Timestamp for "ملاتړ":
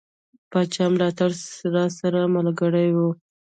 0.93-1.31